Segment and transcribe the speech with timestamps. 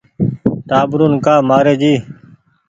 [0.67, 1.93] ٽآٻرون ڪآ مآري جي